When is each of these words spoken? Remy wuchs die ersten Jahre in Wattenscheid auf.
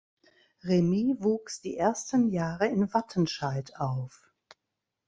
Remy 0.63 1.17
wuchs 1.19 1.61
die 1.61 1.77
ersten 1.77 2.27
Jahre 2.29 2.65
in 2.65 2.91
Wattenscheid 2.91 3.77
auf. 3.79 4.31